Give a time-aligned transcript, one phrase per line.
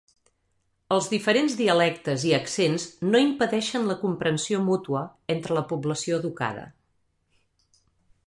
[0.93, 5.03] Els diferents dialectes i accents no impedeixen la comprensió mútua
[5.35, 6.65] entre la població educada.